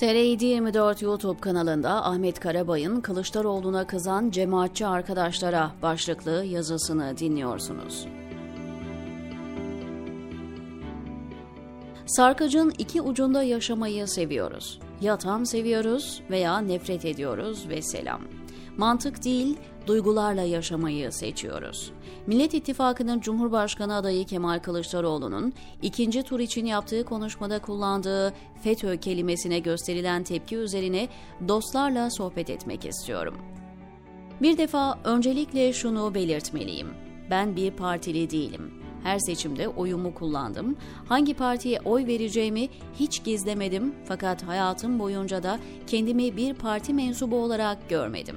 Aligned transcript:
TR724 0.00 1.04
YouTube 1.04 1.40
kanalında 1.40 2.04
Ahmet 2.04 2.40
Karabay'ın 2.40 3.00
Kılıçdaroğlu'na 3.00 3.86
kızan 3.86 4.30
cemaatçi 4.30 4.86
arkadaşlara 4.86 5.72
başlıklı 5.82 6.44
yazısını 6.44 7.18
dinliyorsunuz. 7.18 8.06
Sarkacın 12.06 12.72
iki 12.78 13.02
ucunda 13.02 13.42
yaşamayı 13.42 14.08
seviyoruz. 14.08 14.80
Ya 15.00 15.16
tam 15.18 15.46
seviyoruz 15.46 16.22
veya 16.30 16.58
nefret 16.58 17.04
ediyoruz 17.04 17.68
ve 17.68 17.82
selam. 17.82 18.20
Mantık 18.76 19.24
değil, 19.24 19.56
duygularla 19.86 20.42
yaşamayı 20.42 21.12
seçiyoruz. 21.12 21.92
Millet 22.26 22.54
İttifakı'nın 22.54 23.20
Cumhurbaşkanı 23.20 23.94
adayı 23.94 24.26
Kemal 24.26 24.58
Kılıçdaroğlu'nun 24.58 25.52
ikinci 25.82 26.22
tur 26.22 26.40
için 26.40 26.66
yaptığı 26.66 27.04
konuşmada 27.04 27.58
kullandığı 27.58 28.34
FETÖ 28.62 28.96
kelimesine 28.96 29.58
gösterilen 29.58 30.22
tepki 30.22 30.56
üzerine 30.56 31.08
dostlarla 31.48 32.10
sohbet 32.10 32.50
etmek 32.50 32.84
istiyorum. 32.84 33.34
Bir 34.42 34.58
defa 34.58 34.98
öncelikle 35.04 35.72
şunu 35.72 36.14
belirtmeliyim. 36.14 36.88
Ben 37.30 37.56
bir 37.56 37.70
partili 37.70 38.30
değilim. 38.30 38.72
Her 39.02 39.18
seçimde 39.18 39.68
oyumu 39.68 40.14
kullandım. 40.14 40.76
Hangi 41.08 41.34
partiye 41.34 41.80
oy 41.84 42.06
vereceğimi 42.06 42.68
hiç 42.94 43.24
gizlemedim 43.24 43.94
fakat 44.04 44.42
hayatım 44.42 44.98
boyunca 44.98 45.42
da 45.42 45.58
kendimi 45.86 46.36
bir 46.36 46.54
parti 46.54 46.94
mensubu 46.94 47.36
olarak 47.36 47.88
görmedim. 47.88 48.36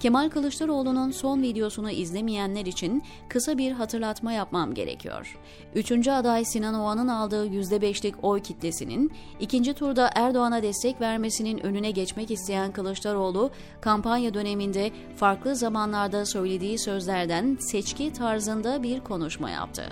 Kemal 0.00 0.30
Kılıçdaroğlu'nun 0.30 1.10
son 1.10 1.42
videosunu 1.42 1.90
izlemeyenler 1.90 2.66
için 2.66 3.02
kısa 3.28 3.58
bir 3.58 3.72
hatırlatma 3.72 4.32
yapmam 4.32 4.74
gerekiyor. 4.74 5.38
Üçüncü 5.74 6.10
aday 6.10 6.44
Sinan 6.44 6.74
Oğan'ın 6.74 7.08
aldığı 7.08 7.46
%5'lik 7.46 8.14
oy 8.22 8.42
kitlesinin 8.42 9.12
ikinci 9.40 9.72
turda 9.74 10.10
Erdoğan'a 10.14 10.62
destek 10.62 11.00
vermesinin 11.00 11.58
önüne 11.58 11.90
geçmek 11.90 12.30
isteyen 12.30 12.72
Kılıçdaroğlu, 12.72 13.50
kampanya 13.80 14.34
döneminde 14.34 14.90
farklı 15.16 15.56
zamanlarda 15.56 16.26
söylediği 16.26 16.78
sözlerden 16.78 17.56
seçki 17.60 18.12
tarzında 18.12 18.82
bir 18.82 19.00
konuşma 19.00 19.50
yaptı. 19.50 19.84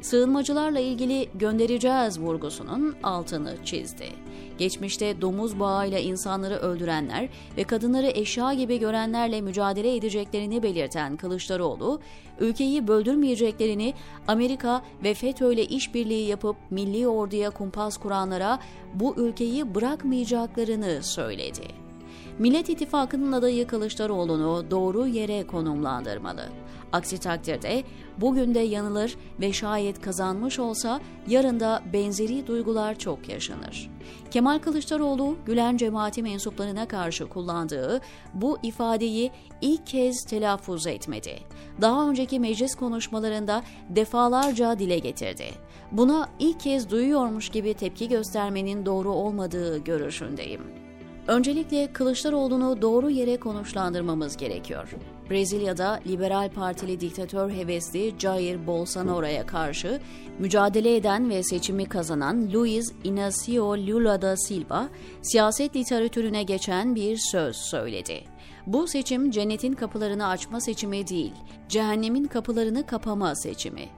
Sığınmacılarla 0.00 0.78
ilgili 0.78 1.28
göndereceğiz 1.34 2.20
vurgusunun 2.20 2.96
altını 3.02 3.56
çizdi. 3.64 4.08
Geçmişte 4.58 5.20
domuz 5.20 5.60
bağıyla 5.60 5.98
insanları 5.98 6.54
öldürenler 6.54 7.28
ve 7.56 7.64
kadınları 7.64 8.06
eşya 8.06 8.54
gibi 8.54 8.78
görenlerle 8.78 9.40
mücadele 9.40 9.53
edeceklerini 9.96 10.62
belirten 10.62 11.16
Kılıçdaroğlu, 11.16 12.00
ülkeyi 12.40 12.88
böldürmeyeceklerini 12.88 13.94
Amerika 14.28 14.82
ve 15.04 15.14
FETÖ 15.14 15.52
ile 15.52 15.64
işbirliği 15.64 16.28
yapıp 16.28 16.56
milli 16.70 17.08
orduya 17.08 17.50
kumpas 17.50 17.96
kuranlara 17.96 18.58
bu 18.94 19.14
ülkeyi 19.16 19.74
bırakmayacaklarını 19.74 21.02
söyledi. 21.02 21.83
Millet 22.38 22.68
İttifakı'nın 22.68 23.32
adayı 23.32 23.66
Kılıçdaroğlu'nu 23.66 24.70
doğru 24.70 25.06
yere 25.06 25.46
konumlandırmalı. 25.46 26.48
Aksi 26.92 27.18
takdirde 27.18 27.82
bugün 28.20 28.54
de 28.54 28.58
yanılır 28.58 29.16
ve 29.40 29.52
şayet 29.52 30.00
kazanmış 30.00 30.58
olsa 30.58 31.00
yarın 31.28 31.60
da 31.60 31.82
benzeri 31.92 32.46
duygular 32.46 32.98
çok 32.98 33.28
yaşanır. 33.28 33.90
Kemal 34.30 34.58
Kılıçdaroğlu 34.58 35.36
Gülen 35.46 35.76
cemaati 35.76 36.22
mensuplarına 36.22 36.88
karşı 36.88 37.28
kullandığı 37.28 38.00
bu 38.34 38.58
ifadeyi 38.62 39.30
ilk 39.60 39.86
kez 39.86 40.24
telaffuz 40.24 40.86
etmedi. 40.86 41.38
Daha 41.80 42.08
önceki 42.08 42.40
meclis 42.40 42.74
konuşmalarında 42.74 43.62
defalarca 43.88 44.78
dile 44.78 44.98
getirdi. 44.98 45.46
Buna 45.92 46.28
ilk 46.38 46.60
kez 46.60 46.90
duyuyormuş 46.90 47.48
gibi 47.48 47.74
tepki 47.74 48.08
göstermenin 48.08 48.86
doğru 48.86 49.12
olmadığı 49.12 49.78
görüşündeyim. 49.78 50.83
Öncelikle 51.28 51.92
Kılıçdaroğlu'nu 51.92 52.82
doğru 52.82 53.10
yere 53.10 53.36
konuşlandırmamız 53.36 54.36
gerekiyor. 54.36 54.94
Brezilya'da 55.30 56.00
liberal 56.06 56.50
partili 56.50 57.00
diktatör 57.00 57.50
hevesli 57.50 58.14
Jair 58.18 58.66
Bolsonaro'ya 58.66 59.46
karşı 59.46 60.00
mücadele 60.38 60.96
eden 60.96 61.30
ve 61.30 61.42
seçimi 61.42 61.84
kazanan 61.84 62.52
Luiz 62.52 62.92
Inácio 63.04 63.76
Lula 63.76 64.22
da 64.22 64.36
Silva, 64.36 64.88
siyaset 65.22 65.76
literatürüne 65.76 66.42
geçen 66.42 66.94
bir 66.94 67.16
söz 67.16 67.56
söyledi. 67.56 68.24
Bu 68.66 68.86
seçim 68.86 69.30
cennetin 69.30 69.72
kapılarını 69.72 70.28
açma 70.28 70.60
seçimi 70.60 71.08
değil, 71.08 71.32
cehennemin 71.68 72.24
kapılarını 72.24 72.86
kapama 72.86 73.34
seçimi. 73.34 73.88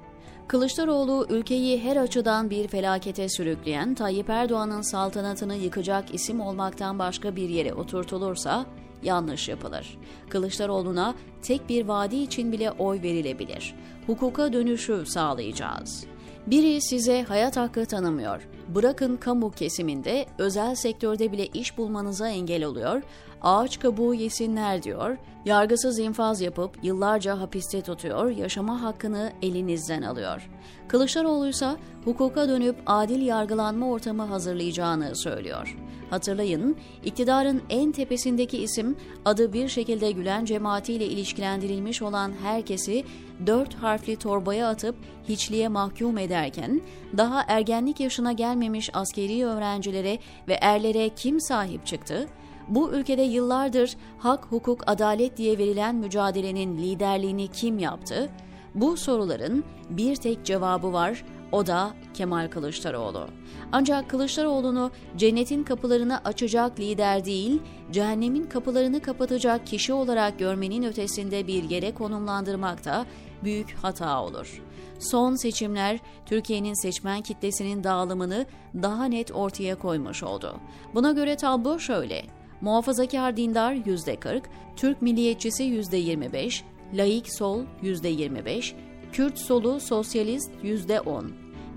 Kılıçdaroğlu 0.49 1.27
ülkeyi 1.31 1.83
her 1.83 1.97
açıdan 1.97 2.51
bir 2.51 2.69
felakete 2.69 3.29
sürükleyen 3.29 3.95
Tayyip 3.95 4.31
Erdoğan'ın 4.31 4.83
saltanatını 4.83 5.55
yıkacak 5.55 6.15
isim 6.15 6.41
olmaktan 6.41 6.99
başka 6.99 7.37
bir 7.37 7.49
yere 7.49 7.75
oturtulursa 7.75 8.67
yanlış 9.03 9.49
yapılır. 9.49 9.99
Kılıçdaroğlu'na 10.29 11.15
tek 11.43 11.69
bir 11.69 11.89
vadi 11.89 12.17
için 12.17 12.53
bile 12.53 12.71
oy 12.71 13.03
verilebilir. 13.03 13.75
Hukuka 14.07 14.53
dönüşü 14.53 15.07
sağlayacağız. 15.07 16.05
Biri 16.47 16.81
size 16.81 17.23
hayat 17.23 17.57
hakkı 17.57 17.87
tanımıyor. 17.87 18.49
Bırakın 18.69 19.17
kamu 19.17 19.51
kesiminde, 19.51 20.27
özel 20.39 20.75
sektörde 20.75 21.33
bile 21.33 21.47
iş 21.47 21.79
bulmanıza 21.79 22.29
engel 22.29 22.65
oluyor. 22.65 23.03
Ağaç 23.43 23.79
kabuğu 23.79 24.15
yesinler 24.15 24.83
diyor. 24.83 25.17
Yargısız 25.45 25.99
infaz 25.99 26.41
yapıp 26.41 26.79
yıllarca 26.83 27.41
hapiste 27.41 27.83
tutuyor, 27.83 28.31
yaşama 28.31 28.83
hakkını 28.83 29.33
elinizden 29.43 30.03
alıyor. 30.03 30.49
Kılıçdaroğlu 30.89 31.49
ise 31.49 31.71
hukuka 32.05 32.49
dönüp 32.49 32.77
adil 32.87 33.23
yargılanma 33.27 33.91
ortamı 33.91 34.23
hazırlayacağını 34.23 35.17
söylüyor. 35.17 35.77
Hatırlayın, 36.11 36.77
iktidarın 37.05 37.63
en 37.71 37.93
tepesindeki 37.93 38.59
isim 38.59 38.97
adı 39.25 39.53
bir 39.53 39.69
şekilde 39.69 40.11
Gülen 40.11 40.45
cemaatiyle 40.45 41.07
ilişkilendirilmiş 41.07 42.03
olan 42.03 42.33
herkesi 42.43 43.05
dört 43.47 43.75
harfli 43.75 44.17
torbaya 44.17 44.69
atıp 44.69 44.97
hiçliğe 45.29 45.69
mahkum 45.69 46.19
ederken 46.19 46.81
daha 47.17 47.45
ergenlik 47.49 48.01
yaşına 48.01 48.33
gelmemiş 48.33 48.91
askeri 48.93 49.47
öğrencilere 49.47 50.19
ve 50.49 50.55
erlere 50.55 51.09
kim 51.09 51.41
sahip 51.41 51.87
çıktı? 51.87 52.29
Bu 52.69 52.93
ülkede 52.93 53.23
yıllardır 53.23 53.97
hak, 54.19 54.45
hukuk, 54.45 54.83
adalet 54.87 55.37
diye 55.37 55.59
verilen 55.59 55.95
mücadelenin 55.95 56.79
liderliğini 56.79 57.49
kim 57.49 57.79
yaptı? 57.79 58.31
Bu 58.75 58.97
soruların 58.97 59.65
bir 59.91 60.17
tek 60.17 60.45
cevabı 60.45 60.93
var, 60.93 61.25
o 61.53 61.67
da 61.67 61.91
Kemal 62.15 62.49
Kılıçdaroğlu. 62.51 63.29
Ancak 63.73 64.11
Kılıçdaroğlu'nu 64.11 64.91
cennetin 65.17 65.65
kapılarını 65.65 66.19
açacak 66.25 66.81
lider 66.81 67.25
değil, 67.25 67.63
cehennemin 67.93 68.47
kapılarını 68.47 69.01
kapatacak 69.01 69.67
kişi 69.67 69.93
olarak 69.93 70.39
görmenin 70.39 70.83
ötesinde 70.83 71.47
bir 71.47 71.71
yere 71.71 71.95
konumlandırmak 71.95 72.85
da 72.85 73.07
büyük 73.45 73.77
hata 73.83 74.23
olur. 74.23 74.63
Son 74.99 75.35
seçimler 75.35 75.99
Türkiye'nin 76.27 76.83
seçmen 76.83 77.23
kitlesinin 77.23 77.85
dağılımını 77.85 78.47
daha 78.75 79.05
net 79.05 79.33
ortaya 79.33 79.75
koymuş 79.75 80.23
oldu. 80.23 80.55
Buna 80.95 81.13
göre 81.13 81.37
tablo 81.37 81.79
şöyle. 81.79 82.36
Muhafazakar 82.61 83.37
dindar 83.37 83.75
%40, 83.75 84.43
Türk 84.77 85.03
milliyetçisi 85.03 85.65
%25, 85.65 86.63
laik 86.95 87.33
sol 87.33 87.63
%25, 87.83 88.75
Kürt 89.13 89.39
solu 89.39 89.81
sosyalist 89.81 90.51
%10. 90.63 91.25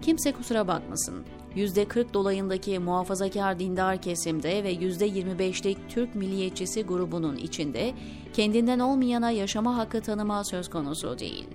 Kimse 0.01 0.31
kusura 0.31 0.67
bakmasın. 0.67 1.25
%40 1.55 2.13
dolayındaki 2.13 2.79
muhafazakar 2.79 3.59
dindar 3.59 4.01
kesimde 4.01 4.63
ve 4.63 4.73
%25'lik 4.73 5.77
Türk 5.89 6.15
milliyetçisi 6.15 6.83
grubunun 6.83 7.35
içinde 7.35 7.93
kendinden 8.33 8.79
olmayana 8.79 9.31
yaşama 9.31 9.77
hakkı 9.77 10.01
tanıma 10.01 10.43
söz 10.43 10.69
konusu 10.69 11.19
değil. 11.19 11.47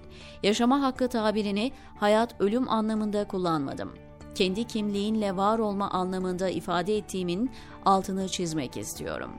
Yaşama 0.43 0.83
hakkı 0.83 1.09
tabirini 1.09 1.73
hayat 1.97 2.41
ölüm 2.41 2.69
anlamında 2.69 3.29
kullanmadım. 3.29 4.04
Kendi 4.35 4.65
kimliğinle 4.65 5.37
var 5.37 5.59
olma 5.59 5.91
anlamında 5.91 6.49
ifade 6.49 6.97
ettiğimin 6.97 7.51
altını 7.85 8.29
çizmek 8.29 8.77
istiyorum. 8.77 9.31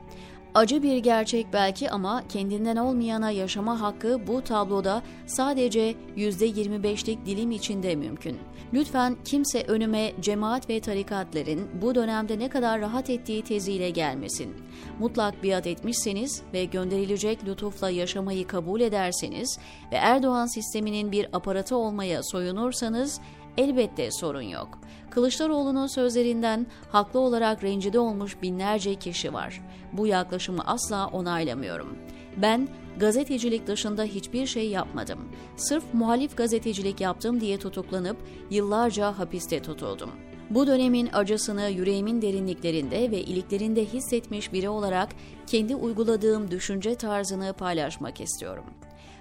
Acı 0.56 0.82
bir 0.82 0.96
gerçek 0.96 1.46
belki 1.52 1.90
ama 1.90 2.22
kendinden 2.28 2.76
olmayana 2.76 3.30
yaşama 3.30 3.80
hakkı 3.80 4.26
bu 4.26 4.42
tabloda 4.42 5.02
sadece 5.26 5.94
%25'lik 6.16 7.26
dilim 7.26 7.50
içinde 7.50 7.96
mümkün. 7.96 8.38
Lütfen 8.72 9.16
kimse 9.24 9.62
önüme 9.62 10.12
cemaat 10.20 10.68
ve 10.68 10.80
tarikatların 10.80 11.68
bu 11.82 11.94
dönemde 11.94 12.38
ne 12.38 12.48
kadar 12.48 12.80
rahat 12.80 13.10
ettiği 13.10 13.44
teziyle 13.44 13.90
gelmesin. 13.90 14.54
Mutlak 14.98 15.44
biat 15.44 15.66
etmişseniz 15.66 16.42
ve 16.52 16.64
gönderilecek 16.64 17.44
lütufla 17.44 17.90
yaşamayı 17.90 18.46
kabul 18.46 18.80
ederseniz 18.80 19.58
ve 19.92 19.96
Erdoğan 19.96 20.46
sisteminin 20.46 21.12
bir 21.12 21.28
aparatı 21.32 21.76
olmaya 21.76 22.22
soyunursanız 22.22 23.20
elbette 23.58 24.10
sorun 24.10 24.40
yok. 24.42 24.78
Kılıçdaroğlu'nun 25.10 25.86
sözlerinden 25.86 26.66
haklı 26.90 27.20
olarak 27.20 27.64
rencide 27.64 27.98
olmuş 27.98 28.42
binlerce 28.42 28.94
kişi 28.94 29.32
var. 29.32 29.62
Bu 29.92 30.06
yaklaşımı 30.06 30.62
asla 30.66 31.06
onaylamıyorum. 31.06 31.96
Ben 32.36 32.68
gazetecilik 32.96 33.66
dışında 33.66 34.04
hiçbir 34.04 34.46
şey 34.46 34.68
yapmadım. 34.68 35.18
Sırf 35.56 35.84
muhalif 35.92 36.36
gazetecilik 36.36 37.00
yaptım 37.00 37.40
diye 37.40 37.58
tutuklanıp 37.58 38.16
yıllarca 38.50 39.18
hapiste 39.18 39.62
tutuldum. 39.62 40.10
Bu 40.50 40.66
dönemin 40.66 41.08
acısını 41.12 41.68
yüreğimin 41.68 42.22
derinliklerinde 42.22 43.10
ve 43.10 43.20
iliklerinde 43.20 43.84
hissetmiş 43.84 44.52
biri 44.52 44.68
olarak 44.68 45.08
kendi 45.46 45.74
uyguladığım 45.74 46.50
düşünce 46.50 46.94
tarzını 46.94 47.52
paylaşmak 47.52 48.20
istiyorum. 48.20 48.64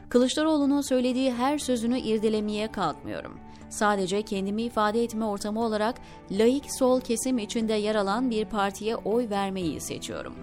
Kılıçdaroğlu'nun 0.09 0.81
söylediği 0.81 1.33
her 1.33 1.57
sözünü 1.57 1.99
irdelemeye 1.99 2.71
kalkmıyorum. 2.71 3.39
Sadece 3.69 4.21
kendimi 4.21 4.63
ifade 4.63 5.03
etme 5.03 5.25
ortamı 5.25 5.65
olarak 5.65 5.95
laik 6.31 6.63
sol 6.79 7.01
kesim 7.01 7.38
içinde 7.38 7.73
yer 7.73 7.95
alan 7.95 8.31
bir 8.31 8.45
partiye 8.45 8.95
oy 8.95 9.29
vermeyi 9.29 9.81
seçiyorum. 9.81 10.35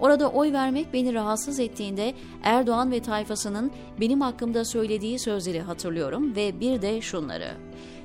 Orada 0.00 0.30
oy 0.30 0.52
vermek 0.52 0.92
beni 0.92 1.14
rahatsız 1.14 1.60
ettiğinde 1.60 2.14
Erdoğan 2.42 2.90
ve 2.90 3.00
tayfasının 3.00 3.70
benim 4.00 4.20
hakkımda 4.20 4.64
söylediği 4.64 5.18
sözleri 5.18 5.60
hatırlıyorum 5.60 6.36
ve 6.36 6.60
bir 6.60 6.82
de 6.82 7.00
şunları. 7.00 7.50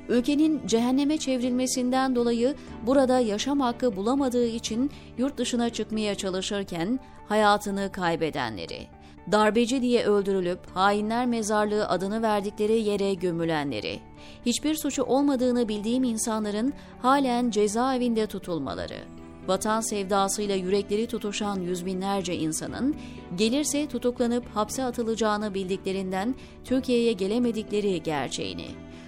Ülkenin 0.09 0.68
cehenneme 0.68 1.17
çevrilmesinden 1.17 2.15
dolayı 2.15 2.56
burada 2.88 3.19
yaşam 3.19 3.59
hakkı 3.59 3.95
bulamadığı 3.95 4.45
için 4.45 4.91
yurt 5.17 5.38
dışına 5.38 5.69
çıkmaya 5.69 6.15
çalışırken 6.15 7.00
hayatını 7.27 7.91
kaybedenleri, 7.91 8.88
darbeci 9.31 9.81
diye 9.81 10.03
öldürülüp 10.06 10.59
hainler 10.73 11.25
mezarlığı 11.25 11.88
adını 11.88 12.21
verdikleri 12.21 12.81
yere 12.81 13.13
gömülenleri, 13.13 14.00
hiçbir 14.45 14.75
suçu 14.75 15.03
olmadığını 15.03 15.68
bildiğim 15.68 16.03
insanların 16.03 16.73
halen 17.01 17.50
cezaevinde 17.50 18.27
tutulmaları, 18.27 19.00
vatan 19.47 19.81
sevdasıyla 19.81 20.56
yürekleri 20.56 21.07
tutuşan 21.07 21.59
yüz 21.59 21.85
binlerce 21.85 22.35
insanın 22.35 22.95
gelirse 23.38 23.88
tutuklanıp 23.88 24.56
hapse 24.56 24.83
atılacağını 24.83 25.53
bildiklerinden 25.53 26.35
Türkiye'ye 26.63 27.13
gelemedikleri 27.13 28.03
gerçeğini, 28.03 28.67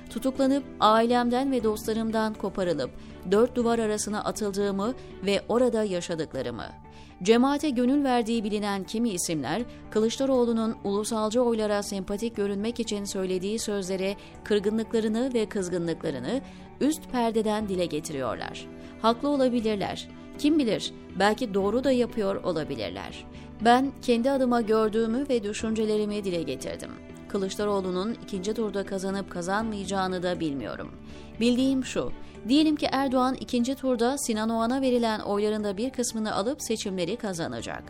tutuklanıp 0.09 0.63
ailemden 0.79 1.51
ve 1.51 1.63
dostlarımdan 1.63 2.33
koparılıp 2.33 2.91
dört 3.31 3.55
duvar 3.55 3.79
arasına 3.79 4.23
atıldığımı 4.23 4.93
ve 5.25 5.41
orada 5.49 5.83
yaşadıklarımı, 5.83 6.65
Cemaate 7.23 7.69
gönül 7.69 8.03
verdiği 8.03 8.43
bilinen 8.43 8.83
kimi 8.83 9.09
isimler, 9.09 9.61
Kılıçdaroğlu'nun 9.91 10.75
ulusalcı 10.83 11.41
oylara 11.41 11.83
sempatik 11.83 12.35
görünmek 12.35 12.79
için 12.79 13.05
söylediği 13.05 13.59
sözlere 13.59 14.15
kırgınlıklarını 14.43 15.33
ve 15.33 15.45
kızgınlıklarını 15.45 16.41
üst 16.81 17.11
perdeden 17.11 17.69
dile 17.69 17.85
getiriyorlar. 17.85 18.67
Haklı 19.01 19.29
olabilirler. 19.29 20.07
Kim 20.37 20.59
bilir, 20.59 20.93
belki 21.19 21.53
doğru 21.53 21.83
da 21.83 21.91
yapıyor 21.91 22.43
olabilirler. 22.43 23.25
Ben 23.61 23.91
kendi 24.01 24.31
adıma 24.31 24.61
gördüğümü 24.61 25.29
ve 25.29 25.43
düşüncelerimi 25.43 26.23
dile 26.23 26.43
getirdim. 26.43 26.91
Kılıçdaroğlu'nun 27.33 28.17
ikinci 28.23 28.53
turda 28.53 28.85
kazanıp 28.85 29.31
kazanmayacağını 29.31 30.23
da 30.23 30.39
bilmiyorum. 30.39 30.91
Bildiğim 31.39 31.85
şu, 31.85 32.11
diyelim 32.47 32.75
ki 32.75 32.87
Erdoğan 32.91 33.35
ikinci 33.39 33.75
turda 33.75 34.17
Sinan 34.17 34.49
Oğan'a 34.49 34.81
verilen 34.81 35.19
oylarında 35.19 35.77
bir 35.77 35.89
kısmını 35.89 36.35
alıp 36.35 36.61
seçimleri 36.61 37.15
kazanacak. 37.15 37.83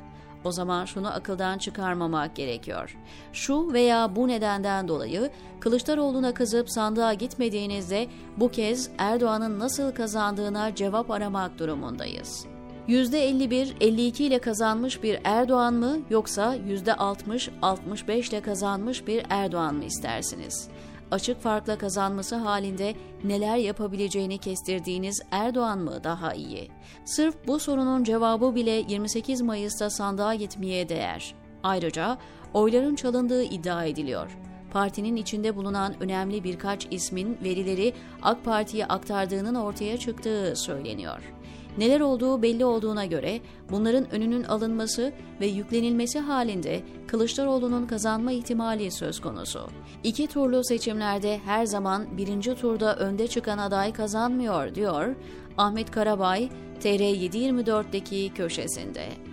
O 0.44 0.52
zaman 0.52 0.86
şunu 0.86 1.14
akıldan 1.14 1.58
çıkarmamak 1.58 2.36
gerekiyor. 2.36 2.98
Şu 3.34 3.74
veya 3.74 4.16
bu 4.16 4.28
nedenden 4.28 4.88
dolayı 4.88 5.32
Kılıçdaroğlu'na 5.60 6.34
kızıp 6.34 6.72
sandığa 6.72 7.14
gitmediğinizde 7.14 8.08
bu 8.38 8.52
kez 8.52 8.90
Erdoğan'ın 8.98 9.60
nasıl 9.60 9.92
kazandığına 9.92 10.76
cevap 10.76 11.12
aramak 11.12 11.60
durumundayız. 11.60 12.46
%51-52 12.88 14.24
ile 14.24 14.40
kazanmış 14.40 15.04
bir 15.04 15.20
Erdoğan 15.24 15.74
mı 15.74 16.00
yoksa 16.10 16.56
%60-65 16.58 18.30
ile 18.30 18.42
kazanmış 18.42 19.08
bir 19.08 19.26
Erdoğan 19.30 19.76
mı 19.76 19.84
istersiniz? 19.84 20.68
Açık 21.12 21.42
farkla 21.42 21.78
kazanması 21.78 22.36
halinde 22.36 22.94
neler 23.24 23.58
yapabileceğini 23.58 24.38
kestirdiğiniz 24.38 25.22
Erdoğan 25.32 25.80
mı 25.80 26.04
daha 26.04 26.34
iyi? 26.34 26.70
Sırf 27.06 27.48
bu 27.48 27.60
sorunun 27.60 28.04
cevabı 28.04 28.56
bile 28.56 28.72
28 28.72 29.42
Mayıs'ta 29.42 29.90
sandığa 29.90 30.36
gitmeye 30.36 30.90
değer. 30.90 31.36
Ayrıca 31.64 32.18
oyların 32.54 32.96
çalındığı 32.96 33.44
iddia 33.44 33.86
ediliyor 33.86 34.38
partinin 34.74 35.16
içinde 35.16 35.56
bulunan 35.56 35.94
önemli 36.00 36.44
birkaç 36.44 36.88
ismin 36.92 37.38
verileri 37.44 37.94
AK 38.22 38.46
Parti'ye 38.46 38.86
aktardığının 38.86 39.56
ortaya 39.56 39.98
çıktığı 39.98 40.54
söyleniyor. 40.56 41.34
Neler 41.78 42.00
olduğu 42.00 42.42
belli 42.42 42.66
olduğuna 42.66 43.06
göre 43.06 43.40
bunların 43.70 44.12
önünün 44.12 44.44
alınması 44.44 45.14
ve 45.42 45.48
yüklenilmesi 45.48 46.20
halinde 46.20 46.82
Kılıçdaroğlu'nun 47.08 47.88
kazanma 47.88 48.32
ihtimali 48.32 48.92
söz 48.92 49.22
konusu. 49.22 49.70
İki 50.04 50.28
turlu 50.28 50.64
seçimlerde 50.64 51.40
her 51.46 51.66
zaman 51.66 52.18
birinci 52.18 52.56
turda 52.56 52.96
önde 52.96 53.28
çıkan 53.28 53.58
aday 53.58 53.94
kazanmıyor 53.94 54.76
diyor 54.76 55.16
Ahmet 55.58 55.92
Karabay 55.92 56.50
TR724'deki 56.82 58.32
köşesinde. 58.36 59.33